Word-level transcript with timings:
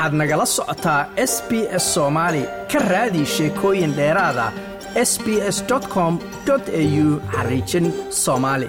waxaad 0.00 0.14
nagala 0.20 0.46
socotaa 0.56 1.00
s 1.32 1.34
b 1.48 1.50
s 1.82 1.84
soomaali 1.94 2.42
ka 2.72 2.78
raadi 2.92 3.22
sheekooyin 3.34 3.92
dheeraada 3.98 4.46
s 5.10 5.12
b 5.24 5.26
s 5.56 5.58
com 5.94 6.14
au 6.50 7.06
xariijin 7.34 7.86
soomaali 8.24 8.68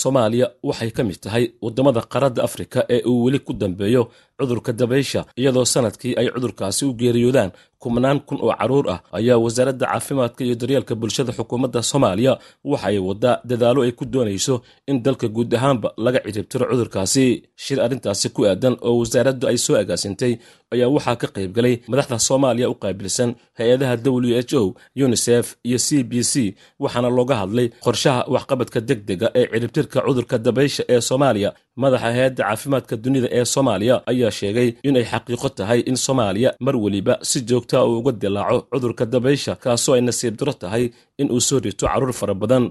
soomaaliya 0.00 0.46
waxay 0.68 0.90
ka 0.96 1.02
mid 1.08 1.18
tahay 1.24 1.44
waddamada 1.64 2.00
qaarada 2.12 2.40
afrika 2.48 2.78
ee 2.94 3.02
uu 3.10 3.24
weli 3.24 3.38
ku 3.46 3.52
dambeeyo 3.52 4.02
cudurka 4.38 4.72
dabaysha 4.72 5.20
iyadoo 5.40 5.64
sannadkii 5.64 6.14
ay 6.20 6.26
cudurkaasi 6.34 6.82
u 6.84 6.92
geeriyoodaan 7.00 7.50
kubnaan 7.78 8.18
kun 8.26 8.38
oo 8.42 8.52
carruur 8.60 8.86
ah 8.94 8.98
ayaa 9.18 9.38
wasaaradda 9.44 9.86
caafimaadka 9.86 10.40
iyo 10.44 10.54
daryeelka 10.60 10.94
bulshada 11.00 11.32
xukuumadda 11.38 11.82
soomaaliya 11.90 12.32
waxay 12.64 12.98
waddaa 13.08 13.40
dadaalo 13.50 13.80
ay 13.86 13.92
ku 13.92 14.04
doonayso 14.04 14.54
in 14.90 15.02
dalka 15.04 15.28
guud 15.28 15.54
ahaanba 15.54 15.88
laga 15.96 16.20
ciribtiro 16.24 16.64
cudurkaasi. 16.70 17.24
Shir 17.64 17.78
arrintaasi 17.84 18.28
ku 18.34 18.40
aadan 18.48 18.74
oo 18.86 18.94
wasaaraddu 19.02 19.44
ay 19.50 19.58
soo 19.64 19.76
agaasintay 19.82 20.32
ayaa 20.74 20.88
waxaa 20.96 21.16
ka 21.22 21.26
qaybgalay 21.36 21.74
madaxda 21.90 22.18
soomaaliya 22.28 22.66
u 22.72 22.74
qaabilsan 22.82 23.30
hay'adaha 23.58 23.94
w 24.04 24.32
h 24.40 24.52
o 24.60 24.74
unisef 25.04 25.46
iyo 25.68 25.78
c 25.86 26.02
b 26.10 26.12
c 26.32 26.56
waxaana 26.82 27.08
looga 27.18 27.34
hadlay 27.42 27.68
qorshaha 27.84 28.20
waxqabadka 28.34 28.80
deg 28.88 29.00
dega 29.08 29.28
ee 29.38 29.46
ciribtirka 29.52 29.98
cudurka 30.06 30.36
dabaysha 30.46 30.82
ee 30.88 31.00
soomaaliya 31.08 31.50
madaxa 31.82 32.08
hay'adda 32.16 32.42
caafimaadka 32.48 32.94
dunida 33.04 33.28
ee 33.38 33.44
soomaaliya 33.54 33.96
ayaa 34.12 34.30
sheegay 34.40 34.68
inay 34.88 35.04
xaqiiqo 35.12 35.48
tahay 35.58 35.80
in 35.90 35.96
soomaaliya 36.06 36.50
mar 36.66 36.74
weliba 36.84 37.14
si 37.30 37.38
joogtaa 37.50 37.82
uu 37.88 37.98
uga 38.00 38.12
dilaaco 38.22 38.58
cudurka 38.72 39.04
dabaysha 39.14 39.52
kaasoo 39.64 39.94
ay 39.96 40.02
nasiib 40.08 40.34
daro 40.40 40.52
tahay 40.62 40.84
in 41.20 41.28
uu 41.36 41.40
soo 41.48 41.58
rito 41.66 41.86
carruur 41.90 42.12
fara 42.20 42.34
badan 42.42 42.64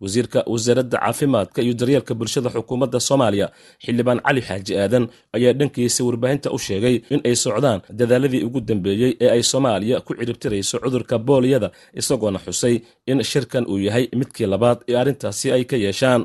wasiirka 0.00 0.42
wasaaradda 0.46 0.98
caafimaadka 0.98 1.62
iyo 1.62 1.74
daryeelka 1.80 2.14
bulshada 2.14 2.50
xukuumadda 2.54 3.00
soomaaliya 3.08 3.46
xildhibaan 3.84 4.20
cali 4.26 4.40
xaaji 4.48 4.72
aadan 4.82 5.04
ayaa 5.36 5.52
dhankiisa 5.60 6.00
warbaahinta 6.08 6.48
u 6.50 6.58
sheegay 6.66 6.96
in 7.14 7.20
ay 7.28 7.34
socdaan 7.44 7.80
dadaaladii 8.00 8.42
ugu 8.48 8.60
dambeeyey 8.60 9.12
ee 9.20 9.30
ay 9.36 9.42
soomaaliya 9.42 10.00
ku 10.06 10.12
ciribtirayso 10.18 10.76
cudurka 10.84 11.18
booliyada 11.28 11.68
isagoona 12.00 12.38
xusay 12.46 12.74
in 13.10 13.18
shirkan 13.30 13.64
uu 13.72 13.78
yahay 13.86 14.04
midkii 14.20 14.46
labaad 14.54 14.78
ee 14.90 14.96
arrintaasi 15.02 15.46
ay 15.56 15.64
ka 15.70 15.76
yeeshaan. 15.86 16.22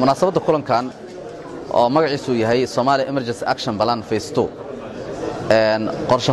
Munaasabadda 0.00 0.40
kulankan 0.46 0.84
oo 1.78 1.88
magaciisuu 1.96 2.34
yahay 2.42 2.60
somalia 2.76 3.06
emergency 3.12 3.44
action 3.52 3.74
balan 3.80 4.00
face 4.02 4.28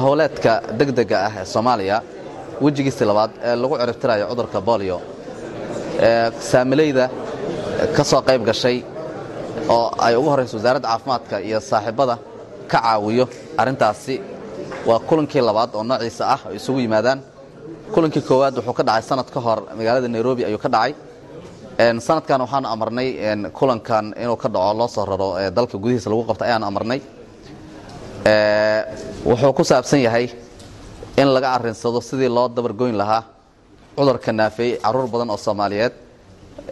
howleedka 0.05 0.51
degdega 0.79 1.17
ah 1.27 1.33
ee 1.41 1.45
soomaaliya 1.53 1.97
wejigiisii 2.63 3.05
labaad 3.11 3.31
ee 3.47 3.55
lagu 3.61 3.75
ciribtirayo 3.81 4.25
cudurka 4.31 4.59
bolio 4.67 4.97
saamilayda 6.52 7.05
ka 7.95 8.03
soo 8.03 8.21
qayb 8.27 8.41
gashay 8.49 8.77
oo 9.75 9.88
ay 10.05 10.13
ugu 10.19 10.29
horrayso 10.31 10.55
wasaaradda 10.57 10.87
caafimaadka 10.91 11.35
iyo 11.47 11.59
saaxiibada 11.69 12.15
ka 12.71 12.77
caawiyo 12.83 13.25
arrintaasi 13.61 14.15
waa 14.89 14.99
kulankii 15.09 15.41
labaad 15.49 15.69
oo 15.77 15.83
noociisa 15.89 16.23
ah 16.33 16.39
ay 16.49 16.55
isugu 16.59 16.80
yimaadaan. 16.85 17.19
Kulankii 17.93 18.21
koowaad 18.30 18.55
wuxuu 18.57 18.73
ka 18.80 18.83
dhacay 18.87 19.03
sanad 19.09 19.30
ka 19.33 19.39
hor 19.45 19.59
magaalada 19.77 20.07
nairobi 20.07 20.41
ayuu 20.45 20.57
ka 20.65 20.69
dhacay. 20.75 20.93
Sanadkan 22.07 22.41
waxaanu 22.45 22.67
amarnay 22.73 23.07
kulankan 23.57 24.05
inuu 24.23 24.37
ka 24.43 24.47
dhaco 24.53 24.73
loo 24.80 24.87
soo 24.95 25.05
raro 25.09 25.27
dalka 25.57 25.75
gudihiisa 25.83 26.09
lagu 26.11 26.23
qabta 26.30 26.43
ayaanu 26.47 26.65
amarnay. 26.71 26.99
Wuxuu 29.30 29.53
ku 29.57 29.63
saabsan 29.63 29.99
yahay 30.05 30.25
in 31.17 31.27
laga 31.33 31.49
arinsado 31.57 32.02
sidii 32.02 32.29
loo 32.29 32.47
dabargoyn 32.49 32.95
lahaa 33.02 33.23
cudurka 33.97 34.31
naafeeyey 34.31 34.77
carruur 34.83 35.08
badan 35.14 35.30
oo 35.30 35.37
soomaaliyeed 35.37 35.93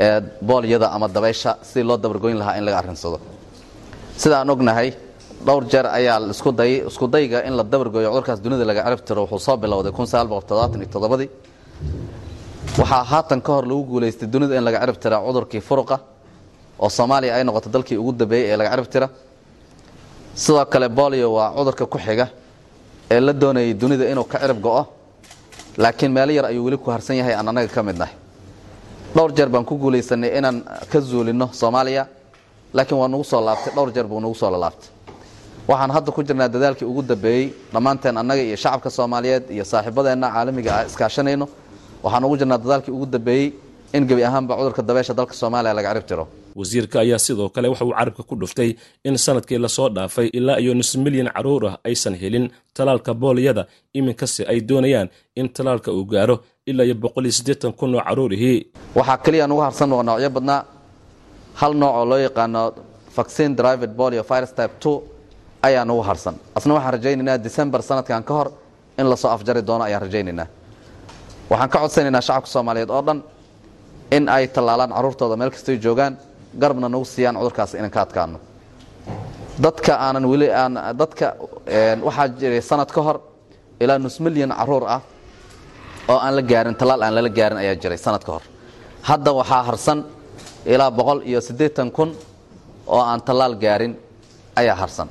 ee 0.05 0.21
boolyada 0.41 0.87
ama 0.95 1.07
dabaysha 1.07 1.57
sidii 1.69 1.83
loo 1.89 1.97
dabargoyn 1.97 2.37
lahaa 2.41 2.57
in 2.59 2.63
laga 2.65 2.77
arinsado 2.81 3.19
sida 4.21 4.35
aan 4.39 4.49
ognahay 4.49 4.89
dhowr 5.45 5.63
jeer 5.71 5.85
ayaa 5.97 6.17
iskudayga 6.89 7.39
in 7.47 7.53
la 7.57 7.63
dabargooyo 7.63 8.09
cudurkaas 8.13 8.39
dunida 8.45 8.65
laga 8.65 8.81
ciribtiro 8.85 9.21
wuxuu 9.23 9.39
soo 9.47 9.57
bilowday 9.57 9.91
ii 9.91 11.29
waxaa 12.79 13.03
haatan 13.11 13.41
ka 13.41 13.51
hor 13.55 13.65
lagu 13.65 13.83
guulaystay 13.91 14.27
dunida 14.33 14.55
in 14.57 14.63
laga 14.63 14.79
cirib 14.83 14.97
tira 15.03 15.17
cudurkii 15.27 15.61
furuqa 15.61 15.97
oo 16.79 16.89
soomaaliya 16.89 17.35
ay 17.35 17.43
noqoto 17.43 17.69
dalkii 17.69 17.97
ugu 17.97 18.11
dambeeyey 18.21 18.51
ee 18.53 18.57
laga 18.57 18.69
cirib 18.73 18.87
tira. 18.93 19.07
Sidoo 20.35 20.65
kale 20.65 20.87
bolio 20.89 21.33
waa 21.33 21.49
cudurka 21.57 21.85
ku 21.85 21.97
xiga 21.97 22.27
ee 23.11 23.19
la 23.19 23.33
doonayay 23.33 23.73
dunida 23.73 24.05
inuu 24.11 24.23
ka 24.31 24.37
cirib 24.39 24.59
go'o 24.61 24.85
laakiin 25.77 26.11
meelo 26.11 26.31
yar 26.31 26.45
ayuu 26.45 26.63
weli 26.65 26.77
ku 26.77 26.89
harsan 26.91 27.15
yahay 27.17 27.33
aan 27.33 27.47
annaga 27.47 27.67
ka 27.75 27.83
mid 27.83 27.97
nahay 27.97 28.15
dhowr 29.15 29.31
jeer 29.37 29.49
baan 29.49 29.65
ku 29.65 29.75
guulaysanay 29.77 30.37
inaan 30.37 30.57
ka 30.91 30.99
zuulinno 30.99 31.49
soomaaliya 31.53 32.07
laakiin 32.73 32.97
waa 33.01 33.07
nugu 33.07 33.23
soo 33.23 33.41
laabtay 33.41 33.73
dhowr 33.75 33.91
jeer 33.95 34.07
buu 34.07 34.19
nugu 34.19 34.35
soo 34.35 34.51
lalaabtay 34.51 34.89
waxaan 35.67 35.91
hadda 35.95 36.11
ku 36.11 36.23
jirnaa 36.23 36.47
dadaalkii 36.47 36.85
ugu 36.91 37.01
dambeeyey 37.01 37.53
dhammaanteen 37.73 38.17
annaga 38.17 38.41
iyo 38.41 38.55
shacabka 38.55 38.89
soomaaliyeed 38.89 39.43
iyo 39.55 39.63
saaxiibadeenna 39.71 40.27
caalamiga 40.31 40.71
ah 40.79 40.85
iskaashanayno. 40.89 41.47
Waxaan 42.03 42.23
ugu 42.27 42.35
jirnaa 42.37 42.57
dadaalkii 42.57 42.91
ugu 42.97 43.05
dambeeyey 43.05 43.53
in 43.93 44.03
gebi 44.07 44.23
ahaanba 44.23 44.55
cudurka 44.57 44.81
dabeysha 44.81 45.13
dalka 45.13 45.33
soomaaliya 45.33 45.73
laga 45.73 45.89
cirib 45.93 46.05
tiro 46.09 46.25
wasiirka 46.59 46.97
ayaa 47.03 47.19
sidoo 47.25 47.49
kale 47.55 47.67
waxa 47.71 47.85
uu 47.85 47.93
carabka 47.99 48.23
ku 48.29 48.35
dhuftay 48.41 48.69
in 49.07 49.15
sannadkii 49.25 49.57
la 49.65 49.69
soo 49.77 49.89
dhaafay 49.95 50.27
ilaa 50.37 50.57
iyo 50.63 50.73
nus 50.79 50.91
milyan 51.05 51.29
carruur 51.35 51.63
ah 51.69 51.75
aysan 51.89 52.15
helin 52.21 52.45
talaalka 52.77 53.11
booliyada 53.21 53.63
iminkase 53.97 54.41
ay 54.51 54.59
doonayaan 54.69 55.07
in 55.39 55.47
talaalka 55.55 55.89
uu 55.97 56.05
gaaro 56.13 56.35
ilaa 56.69 56.85
iyo 56.87 56.95
boqoliyosiddeetan 57.03 57.71
kun 57.79 57.95
oo 57.95 58.01
carruurihii 58.07 58.57
waxaa 58.97 59.17
keliya 59.25 59.45
nugu 59.49 59.61
harsan 59.65 59.89
oo 59.93 60.03
noocyo 60.07 60.29
badnaa. 60.35 60.61
Hal 61.61 61.73
nooc 61.81 61.93
oo 61.99 62.05
loo 62.09 62.17
yaqaano 62.27 62.61
vaccine 63.17 63.51
drivet 63.59 63.91
bolio 63.99 64.23
virus 64.29 64.51
type 64.57 64.73
two 64.83 64.93
ayaa 65.67 65.85
nugu 65.89 66.01
harsan. 66.09 66.35
Asna 66.57 66.73
waxaan 66.77 66.93
rajaynaynaa 66.95 67.37
december 67.47 67.79
sanadkan 67.89 68.23
ka 68.27 68.33
hor 68.37 68.47
in 68.99 69.05
la 69.11 69.15
soo 69.15 69.29
afjari 69.35 69.61
doono 69.67 69.83
ayaan 69.87 70.01
rajaynaynaa. 70.05 70.47
Waxaan 71.49 71.69
ka 71.73 71.77
codsanaynaa 71.83 72.21
shacabka 72.27 72.49
soomaaliyeed 72.53 72.89
oo 72.95 73.01
dhan 73.07 73.19
in 74.15 74.29
ay 74.35 74.47
tallaalaan 74.55 74.91
carruurtooda 74.95 75.35
meel 75.39 75.49
kastoy 75.55 75.77
joogaan 75.85 76.13
garabna 76.61 76.87
nagu 76.89 77.05
siiyaan 77.05 77.35
cudurkaas 77.39 77.73
inaan 77.73 77.91
ka 77.95 78.01
adkaano. 78.05 78.39
Dadka 79.63 79.93
aanan 80.05 80.25
weli 80.31 80.47
aan 80.61 80.73
dadka 80.99 81.27
waxaa 82.07 82.27
jiray 82.39 82.61
sanad 82.61 82.89
ka 82.95 83.01
hor 83.01 83.17
ilaa 83.83 83.97
nus 83.99 84.19
milyan 84.19 84.51
carruur 84.59 84.83
ah 84.95 85.01
oo 86.09 86.17
aan 86.25 86.35
la 86.35 86.41
gaarin 86.41 86.75
tallaal 86.79 87.01
aan 87.03 87.13
lala 87.15 87.29
gaarin 87.29 87.57
ayaa 87.57 87.75
jiray 87.81 87.97
sanad 87.97 88.23
ka 88.25 88.31
hor. 88.31 88.43
Hadda 89.09 89.31
waxaa 89.39 89.63
harsan 89.69 89.99
ilaa 90.65 90.91
boqol 90.97 91.19
iyo 91.29 91.41
siddeetan 91.41 91.91
kun 91.91 92.09
oo 92.87 93.01
aan 93.01 93.21
tallaal 93.27 93.55
gaarin 93.63 93.93
ayaa 94.55 94.75
harsan. 94.75 95.07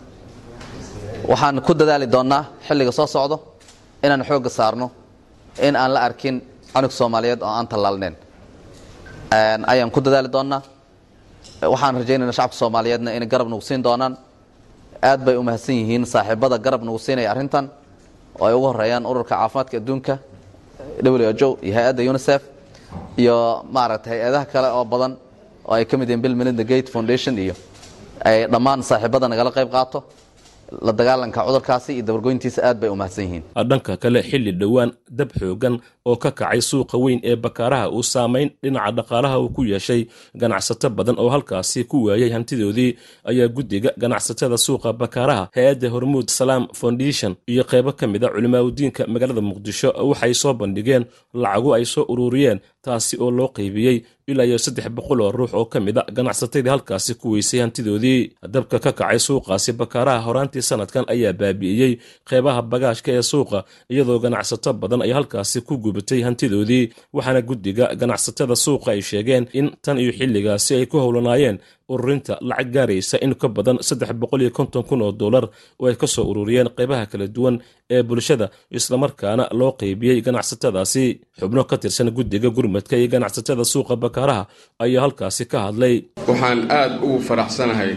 Waxaan 1.31 1.61
ku 1.67 1.73
dadaali 1.75 2.07
doonnaa 2.15 2.43
xilliga 2.67 2.93
soo 2.93 3.07
socdo 3.07 3.37
inaan 4.05 4.23
xoogga 4.29 4.51
saarno 4.51 4.91
in 5.67 5.75
aan 5.77 5.91
la 5.95 6.01
arkin 6.07 6.37
canug 6.73 6.91
soomaaliyeed 6.99 7.43
oo 7.43 7.49
aan 7.59 7.67
tallaalneen. 7.69 8.15
Ayaan 9.67 9.91
ku 9.91 10.01
dadaali 10.01 10.29
doonnaa 10.33 10.63
waxaan 11.73 11.95
rajaynayna 12.01 12.33
shacabka 12.39 12.57
soomaaliyeedna 12.61 13.11
inay 13.17 13.29
garab 13.29 13.49
nagu 13.49 13.61
siin 13.69 13.83
doonaan. 13.83 14.15
Aad 15.03 15.21
bay 15.25 15.37
u 15.37 15.43
mahadsan 15.43 15.75
yihiin 15.81 16.05
saaxiibada 16.07 16.59
garab 16.59 16.83
nagu 16.83 16.99
siinaya 16.99 17.31
arrintan 17.33 17.71
oo 18.41 18.47
ay 18.47 18.55
ugu 18.55 18.67
horeeyaan 18.73 19.05
ururka 19.07 19.35
caafimaadka 19.37 19.77
adduunka 19.81 20.15
w 21.03 21.17
h 21.33 21.43
o 21.47 21.59
iyo 21.63 21.73
hay'adda 21.77 22.03
unisef 22.11 22.43
iyo 23.17 23.37
maaragta 23.73 24.09
hay'adaha 24.13 24.45
kale 24.53 24.69
oo 24.77 24.85
badan 24.85 25.13
oo 25.67 25.73
ay 25.75 25.85
ka 25.85 25.97
mid 25.97 26.09
yihiin 26.09 26.23
bill 26.25 26.35
melinda 26.41 26.65
gate 26.65 26.89
foundation 26.95 27.35
iyo 27.39 27.55
ay 28.25 28.47
dhammaan 28.53 28.81
saaxiibada 28.83 29.29
nagala 29.29 29.51
qayb 29.57 29.69
qaato 29.77 29.99
la 30.87 30.93
dagaalanka 30.93 31.41
cudurkaasi 31.47 31.91
iyo 31.95 32.03
dabargoyntiisa 32.03 32.61
aad 32.65 32.79
bay 32.81 32.91
u 32.91 32.97
mahadsan 32.97 33.25
yihiin. 33.25 33.43
Dhanka 33.69 33.97
kale 33.97 34.23
xilli 34.23 34.53
dhowaan 34.53 34.91
dab 35.11 35.31
xoogan 35.39 35.79
oo 36.05 36.17
ka 36.17 36.31
kacay 36.31 36.61
suuqa 36.63 36.97
weyn 36.99 37.21
ee 37.25 37.37
bakaaraha 37.37 37.91
uu 37.91 38.03
saamayn 38.03 38.51
dhinaca 38.63 38.93
dhaqaalaha 38.99 39.37
uu 39.41 39.49
ku 39.57 39.63
yeeshay 39.65 40.07
ganacsato 40.35 40.91
badan 40.91 41.17
oo 41.19 41.29
halkaasi 41.35 41.85
ku 41.85 42.05
waayay 42.07 42.31
hantidoodii 42.31 42.91
ayaa 43.31 43.49
guddiga 43.49 43.91
ganacsatada 43.99 44.57
suuqa 44.59 44.93
bakaaraha 44.93 45.49
hay'adda 45.55 45.89
hormuud 45.95 46.29
salaam 46.31 46.67
foundation 46.81 47.35
iyo 47.47 47.65
qaybo 47.65 47.93
ka 47.93 48.07
mid 48.07 48.25
a 48.25 48.29
culimaadudiinka 48.35 49.07
magaalada 49.07 49.41
muqdisho 49.41 49.89
waxay 50.11 50.35
soo 50.35 50.55
bandhigeen 50.55 51.05
lacago 51.35 51.75
ay 51.75 51.85
soo 51.85 52.05
ururiyeen 52.13 52.59
taasi 52.83 53.17
oo 53.21 53.31
loo 53.31 53.49
qaybiyey 53.57 53.97
ilaa 54.31 54.45
iyo 54.45 54.59
saddex 54.59 54.89
boqol 54.97 55.21
oo 55.21 55.31
ruux 55.33 55.55
oo 55.55 55.65
ka 55.73 55.79
mid 55.81 55.99
a 55.99 56.03
ganacsatadii 56.17 56.69
halkaasi 56.75 57.15
ku 57.15 57.31
weysay 57.33 57.61
hantidoodii. 57.61 58.21
Dabka 58.55 58.79
ka 58.85 58.93
kacay 58.93 59.19
suuqaasi 59.27 59.73
bakaaraha 59.73 60.21
horaantii 60.27 60.63
sanadkan 60.63 61.05
ayaa 61.15 61.33
baabi'iyey. 61.41 61.93
Qeybaha 62.29 62.63
bagaashka 62.63 63.11
ee 63.19 63.23
suuqa 63.23 63.65
iyadoo 63.93 64.19
ganacsato 64.25 64.73
badan 64.73 65.03
ay 65.07 65.13
halkaasi 65.17 65.61
ku 65.63 65.75
gubatay 65.79 66.21
hantidoodii. 66.27 66.85
Waxaana 67.15 67.41
guddiga 67.49 67.95
ganacsatada 68.01 68.57
suuqa 68.65 68.89
ay 68.95 69.01
sheegeen 69.09 69.45
in 69.59 69.67
tan 69.85 69.99
iyo 70.03 70.13
xilligaasi 70.19 70.73
ay 70.75 70.87
ku 70.91 70.97
howlanaayeen 70.99 71.59
ururinta 71.95 72.35
lacag 72.49 72.69
gaaraysa 72.75 73.17
in 73.25 73.33
ka 73.41 73.49
badan 73.57 73.79
saddex 73.89 74.11
boqol 74.23 74.43
iyo 74.45 74.51
konton 74.59 74.83
kun 74.89 75.03
oo 75.07 75.13
dollar 75.23 75.45
oo 75.81 75.87
ay 75.91 75.95
ka 76.01 76.07
soo 76.15 76.25
ururiyeen 76.31 76.69
qaybaha 76.79 77.05
kala 77.11 77.27
duwan 77.37 77.57
ee 77.95 78.03
bulshada 78.09 78.47
islamarkaana 78.79 79.45
loo 79.61 79.73
qaybiyey 79.81 80.19
ganacsatadaasi 80.27 81.05
xubno 81.39 81.63
ka 81.71 81.77
tirsan 81.83 82.11
guddiga 82.17 82.49
gurmadka 82.57 82.95
iyo 83.01 83.09
ganacsatada 83.15 83.65
suuqa 83.73 83.95
bakaaraha 84.05 84.43
ayaa 84.85 85.03
halkaasi 85.05 85.45
ka 85.53 85.59
hadlay. 85.67 85.95
Waxaan 86.29 86.61
aad 86.79 86.93
ugu 87.05 87.19
faraxsanahay 87.29 87.93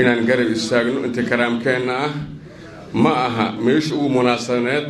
inaan 0.00 0.20
garab 0.28 0.50
istaagno 0.56 0.98
inta 1.06 1.22
karaamkeenna 1.30 1.94
ah. 2.06 2.12
Ma 3.02 3.12
aha 3.26 3.46
meesha 3.64 3.92
ugu 3.96 4.08
munaasabaneed 4.16 4.86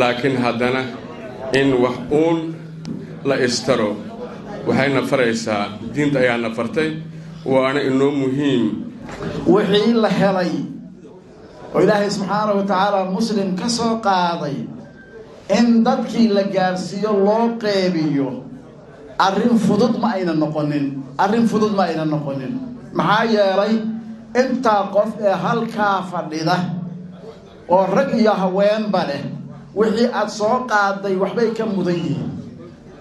laakiin 0.00 0.36
haddana 0.44 0.82
in 1.60 1.68
wax 1.82 1.96
uun 2.20 2.38
la 3.28 3.36
istaro. 3.46 3.90
Waxayna 4.68 5.00
faraysaa 5.10 5.62
diinta 5.94 6.18
ayaana 6.24 6.48
fartay 6.58 6.88
waana 7.46 7.80
inoo 7.82 8.10
muhiim. 8.10 8.64
Wixii 9.46 9.92
la 10.02 10.08
helay 10.08 10.52
oo 11.74 11.80
ilaahay 11.82 12.10
subxaana 12.10 12.52
wa 12.58 12.62
tacaala 12.62 13.00
muslim 13.10 13.56
ka 13.60 13.68
soo 13.68 13.94
qaaday 14.06 14.56
in 15.58 15.66
dadkii 15.86 16.28
la 16.36 16.42
gaarsiiyo 16.54 17.10
loo 17.26 17.44
qeybiyo 17.62 18.28
arrin 19.18 19.58
fudud 19.58 19.94
ma 20.02 20.08
ayna 20.16 20.32
noqonin 20.42 20.86
arrin 21.18 21.46
fudud 21.50 21.72
ma 21.76 21.82
ayna 21.88 22.04
noqonin. 22.04 22.52
Maxaa 22.98 23.24
yeelay 23.34 23.74
intaa 24.40 24.82
qof 24.94 25.10
ee 25.26 25.34
halkaa 25.44 26.02
fadhida 26.10 26.56
oo 27.68 27.86
rag 27.96 28.10
iyo 28.20 28.32
haweenba 28.42 29.02
leh 29.10 29.22
wixii 29.78 30.08
aad 30.18 30.28
soo 30.38 30.56
qaaday 30.70 31.14
waxbay 31.22 31.48
ka 31.56 31.64
mudan 31.74 31.96
yihiin 32.04 32.31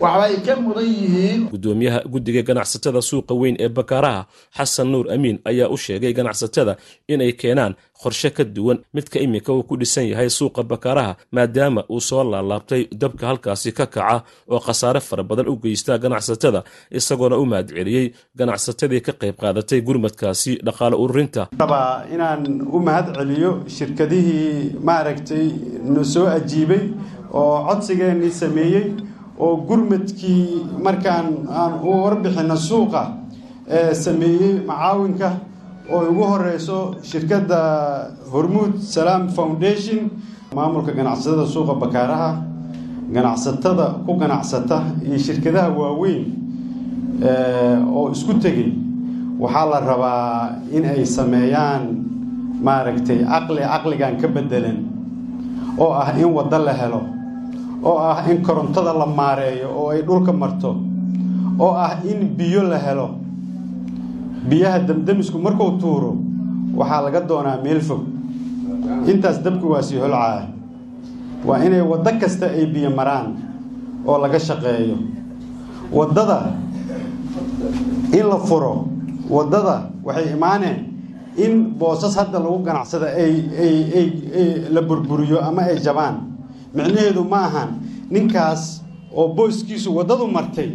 waxbay 0.02 0.36
ka 0.46 0.54
mudan 0.64 0.86
yihiin. 0.86 1.42
Gudoomiyaha 1.54 2.00
guddiga 2.12 2.42
ganacsatada 2.48 3.02
suuqa 3.10 3.34
weyn 3.42 3.56
ee 3.60 3.70
bakaaraha 3.70 4.22
xasan 4.58 4.88
nuur 4.92 5.06
amiin 5.14 5.38
ayaa 5.50 5.70
u 5.70 5.78
sheegay 5.78 6.14
ganacsatada 6.14 6.74
inay 7.14 7.32
keenaan 7.42 7.74
qorshe 8.02 8.30
ka 8.38 8.44
duwan 8.44 8.78
midka 8.96 9.20
iminka 9.26 9.54
uu 9.54 9.64
ku 9.64 9.76
dhisan 9.78 10.06
yahay 10.12 10.30
suuqa 10.30 10.64
bakaaraha 10.72 11.14
maadaama 11.36 11.82
uu 11.94 12.02
soo 12.02 12.24
laalaabtay 12.32 12.82
dabka 13.02 13.28
halkaasi 13.30 13.72
ka 13.78 13.86
kaca 13.86 14.24
oo 14.50 14.60
khasaare 14.66 15.00
fara 15.08 15.24
badan 15.24 15.48
u 15.50 15.56
geysta 15.64 15.98
ganacsatada 16.04 16.64
isagoona 17.00 17.38
u 17.38 17.46
mahadceliyey 17.46 18.06
ganacsatadii 18.40 19.02
ka 19.06 19.14
qayb 19.22 19.36
qaadatay 19.42 19.80
gurmadkaasi 19.88 20.52
dhaqaale 20.66 20.96
ururinta. 21.04 21.48
Rabaa 21.62 22.06
inaan 22.14 22.42
u 22.76 22.80
mahad 22.88 23.08
celiyo 23.18 23.52
shirkadihii 23.76 24.82
maaragtay 24.88 25.46
na 25.94 26.04
soo 26.14 26.26
ajiibay 26.38 26.84
oo 27.34 27.56
codsigeennii 27.70 28.32
sameeyey 28.42 28.86
oo 29.44 29.56
gurmadkii 29.68 30.46
markaan 30.86 31.28
aan 31.60 31.74
u 31.84 31.90
warbixinno 32.04 32.56
suuqa 32.70 33.02
ee 33.78 33.94
sameeyey 34.06 34.54
macaawinka 34.70 35.30
oo 35.94 36.02
ugu 36.12 36.24
horeyso 36.32 36.78
shirkadda 37.10 37.58
hormuud 38.34 38.74
salaam 38.96 39.24
foundation 39.38 40.02
maamulka 40.56 40.92
ganacsatada 41.00 41.46
suuqa 41.54 41.74
bakaaraha 41.84 42.32
ganacsatada 43.16 43.86
ku 44.06 44.12
ganacsata 44.22 44.78
iyo 45.08 45.18
shirkadaha 45.26 45.70
waaweyn 45.80 46.24
oo 47.96 48.12
isku 48.16 48.34
tegey. 48.44 48.70
Waxaa 49.42 49.66
la 49.72 49.80
rabaa 49.80 50.62
in 50.76 50.86
ay 50.86 51.02
sameeyaan 51.06 51.84
maaragtay 52.66 53.20
caqli 53.32 53.62
caqligan 53.72 54.14
ka 54.22 54.28
bedelan 54.36 54.78
oo 55.82 55.92
ah 56.02 56.14
in 56.22 56.30
waddo 56.38 56.58
la 56.68 56.74
helo 56.82 57.02
oo 57.84 57.98
ah 57.98 58.22
in 58.32 58.42
korontada 58.42 58.94
la 58.94 59.06
maareeyo 59.06 59.68
oo 59.80 59.90
ay 59.90 60.02
dhulka 60.06 60.32
marto 60.34 60.76
oo 61.60 61.74
ah 61.76 61.98
in 62.06 62.20
biyo 62.38 62.64
la 62.64 62.78
helo. 62.78 63.10
Biyaha 64.50 64.80
damdamisku 64.90 65.38
markuu 65.38 65.78
tuuro 65.82 66.18
waxaa 66.76 67.02
laga 67.06 67.22
doonaa 67.22 67.62
meel 67.64 67.82
fog. 67.82 68.02
Intaas 69.08 69.38
dabku 69.44 69.70
waa 69.74 69.82
sii 69.86 69.98
holcaa 70.02 70.48
waa 71.46 71.60
inay 71.66 71.82
waddo 71.82 72.12
kasta 72.22 72.46
ay 72.50 72.66
biyo 72.66 72.90
maraan 72.90 73.28
oo 74.06 74.18
laga 74.18 74.40
shaqeeyo. 74.40 74.98
Waddada 75.94 76.54
in 78.14 78.26
la 78.30 78.38
furo 78.42 78.88
waddada 79.30 79.90
waxay 80.04 80.32
imaaneen 80.34 80.78
in 81.38 81.74
boosas 81.80 82.16
hadda 82.18 82.40
lagu 82.40 82.60
ganacsada 82.66 83.08
ay 83.14 83.34
ay 83.64 83.76
ay 83.96 84.48
la 84.74 84.82
burburiyo 84.82 85.38
ama 85.42 85.62
ay 85.70 85.78
jabaan 85.80 86.16
micnaheedu 86.76 87.24
ma 87.32 87.40
ahan. 87.48 87.70
Ninkaas 88.14 88.62
oo 89.20 89.28
booskiisu 89.38 89.90
waddadu 89.98 90.26
martay 90.38 90.70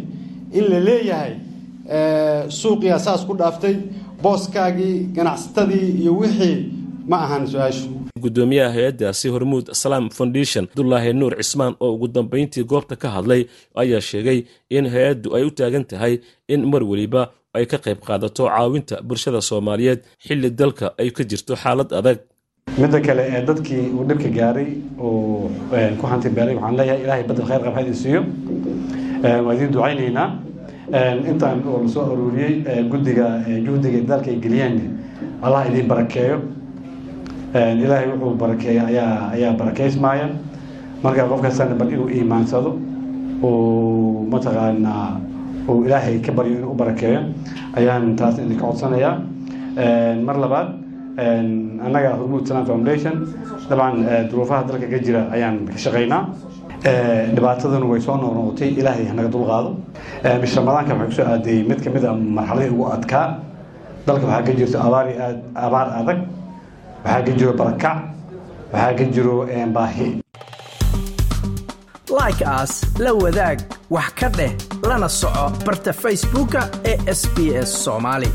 in 0.57 0.63
la 0.71 0.79
leeyahay 0.87 1.33
suuqiyaa 2.59 2.99
saas 3.05 3.21
ku 3.27 3.33
dhaaftay 3.41 3.75
booskaagii 4.23 4.95
ganacsatadii 5.15 5.87
iyo 6.01 6.11
wixii 6.21 6.57
ma 7.09 7.17
ahan 7.25 7.43
su'aashu. 7.51 7.87
Gudoomiyaha 8.23 8.71
hay'addaasi 8.77 9.27
hormuud 9.33 9.65
salaam 9.81 10.05
foundation 10.17 10.63
abdulaahi 10.69 11.13
nuur 11.13 11.33
cismaan 11.41 11.73
oo 11.79 11.93
ugu 11.95 12.07
dambayntii 12.15 12.63
goobta 12.71 12.95
ka 13.01 13.07
hadlay 13.15 13.41
ayaa 13.81 14.01
sheegay 14.09 14.39
in 14.77 14.85
hay'addu 14.93 15.27
ay 15.37 15.43
u 15.47 15.51
taagan 15.59 15.85
tahay 15.91 16.13
in 16.53 16.61
mar 16.71 16.83
weliba 16.91 17.21
ay 17.57 17.65
ka 17.71 17.77
qayb 17.85 17.99
qaadato 18.07 18.43
caawinta 18.49 18.95
bulshada 19.07 19.41
soomaaliyeed 19.49 19.99
xilli 20.27 20.49
dalka 20.59 20.87
ay 21.01 21.09
ka 21.17 21.23
jirto 21.29 21.53
xaalad 21.63 21.89
adag 21.99 22.17
midda 22.75 22.99
kale 23.01 23.23
ee 23.31 23.41
dadkii 23.47 23.89
uu 23.95 24.03
dhibka 24.09 24.29
gaaray 24.29 24.67
oo 24.99 25.49
ku 25.99 26.05
hanti 26.07 26.29
beelay 26.29 26.55
waxaan 26.55 26.75
leeyahay 26.77 27.01
ilaahay 27.03 27.23
badel 27.29 27.45
khayr 27.49 27.61
qab 27.65 27.73
hadin 27.79 27.93
siiyo 28.01 28.21
waa 29.45 29.53
idiin 29.55 29.71
ducaynaynaa 29.73 30.27
intaan 31.31 31.63
oo 31.65 31.81
la 31.83 31.89
soo 31.89 32.03
aruuriyey 32.11 32.83
guddiga 32.91 33.27
juhdiga 33.65 33.99
dalka 34.09 34.29
ay 34.31 34.37
geliyeen 34.45 34.75
allah 35.41 35.65
idiin 35.69 35.87
barakeeyo. 35.87 36.37
Ilaahay 37.83 38.07
wuxuu 38.11 38.35
barakeeya 38.37 38.83
ayaa 38.91 39.29
ayaa 39.35 39.53
barakeysmaaya 39.59 40.27
marka 41.03 41.23
qof 41.31 41.41
bal 41.79 41.89
inuu 41.93 42.09
iimaansado 42.09 42.71
uu 43.43 44.27
mataqaanaa 44.31 45.17
uu 45.69 45.83
ilaahay 45.85 46.19
ka 46.19 46.31
baryo 46.31 46.57
inuu 46.59 46.71
u 46.71 46.75
barakeeyo 46.75 47.21
ayaan 47.77 48.15
taas 48.15 48.37
idinka 48.37 48.65
codsanayaa. 48.65 49.15
Mar 50.25 50.37
labaad 50.43 50.67
annaga 51.17 52.09
hormuud 52.19 52.47
salam 52.47 52.65
foundation. 52.65 53.15
Dabcan 53.69 54.29
duruufaha 54.31 54.63
dalka 54.69 54.87
ka 54.93 54.99
jira 55.05 55.21
ayaan 55.35 55.65
ka 55.67 55.77
shaqaynaa 55.85 56.23
dhibaataduna 57.35 57.85
way 57.91 57.99
soo 58.01 58.15
noqnoqotay. 58.23 58.69
Ilaahay 58.79 59.05
hanaga 59.11 59.29
dulqaado 59.35 59.69
bish 60.41 60.55
ramadaanka 60.55 60.93
waxay 60.93 61.07
ku 61.09 61.15
soo 61.17 61.25
aadeeyey 61.33 61.63
mid 61.69 61.79
ka 61.83 61.89
mid 61.95 62.03
a 62.05 62.13
marxaladii 62.13 62.71
ugu 62.75 62.85
adkaa. 62.95 63.25
Dalka 64.07 64.25
waxaa 64.27 64.45
ka 64.47 64.51
jirto 64.59 64.77
abaari 64.87 65.13
aad 65.25 65.37
abaar 65.65 65.87
adag. 65.99 66.19
Waxaa 67.03 67.21
ka 67.27 67.31
jiro 67.39 67.53
barakac 67.59 67.97
waxaa 68.73 68.93
ka 68.99 69.03
jiro 69.15 69.35
baahi. 69.75 70.09
Like 72.17 72.41
aas 72.45 72.73
la 72.99 73.11
wadaag 73.13 73.59
wax 73.95 74.09
ka 74.19 74.29
dheh 74.37 74.51
lana 74.89 75.09
soco 75.09 75.45
barta 75.65 75.91
facebooka 76.03 76.61
ee 76.91 76.97
sb 77.19 77.37
s 77.67 77.69
soomaali 77.83 78.29